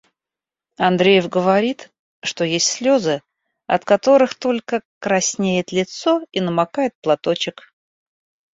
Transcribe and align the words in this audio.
Андреев 0.79 1.29
говорит, 1.29 1.91
что 2.23 2.43
есть 2.43 2.65
слёзы, 2.65 3.21
от 3.67 3.85
которых 3.85 4.33
только 4.33 4.81
«краснеет 4.97 5.71
лицо 5.71 6.25
и 6.31 6.41
намокает 6.41 6.95
платочек». 7.03 7.71